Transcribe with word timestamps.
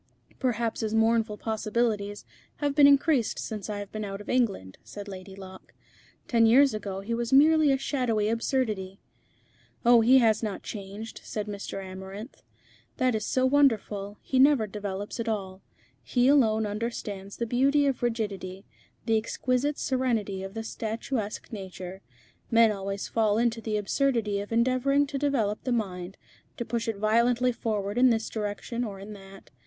'""Perhaps 0.39 0.79
his 0.81 0.95
mournful 0.95 1.37
possibilities 1.37 2.25
have 2.55 2.73
been 2.73 2.87
increased 2.87 3.37
since 3.37 3.69
I 3.69 3.77
have 3.77 3.91
been 3.91 4.03
out 4.03 4.19
of 4.19 4.29
England," 4.31 4.79
said 4.83 5.07
Lady 5.07 5.35
Locke. 5.35 5.75
"Ten 6.27 6.47
years 6.47 6.73
ago 6.73 7.01
he 7.01 7.13
was 7.13 7.31
merely 7.31 7.71
a 7.71 7.77
shadowy 7.77 8.27
absurdity." 8.27 8.99
"Oh! 9.85 10.01
he 10.01 10.17
has 10.17 10.41
not 10.41 10.63
changed," 10.63 11.21
said 11.23 11.45
Mr. 11.45 11.83
Amarinth. 11.85 12.41
"That 12.97 13.13
is 13.13 13.27
so 13.27 13.45
wonderful. 13.45 14.17
He 14.23 14.39
never 14.39 14.65
develops 14.65 15.19
at 15.19 15.29
all. 15.29 15.61
He 16.01 16.27
alone 16.27 16.65
understands 16.65 17.37
the 17.37 17.45
beauty 17.45 17.85
of 17.85 18.01
rigidity, 18.01 18.65
the 19.05 19.19
exquisite 19.19 19.77
serenity 19.77 20.41
of 20.41 20.55
the 20.55 20.63
statuesque 20.63 21.51
nature. 21.51 22.01
Men 22.49 22.71
always 22.71 23.07
fall 23.07 23.37
into 23.37 23.61
the 23.61 23.77
absurdity 23.77 24.39
of 24.39 24.51
endeavouring 24.51 25.05
to 25.05 25.19
develop 25.19 25.63
the 25.63 25.71
mind, 25.71 26.17
to 26.57 26.65
push 26.65 26.87
it 26.87 26.97
violently 26.97 27.51
forward 27.51 27.99
in 27.99 28.09
this 28.09 28.29
direction 28.29 28.83
or 28.83 28.99
in 28.99 29.13
that. 29.13 29.51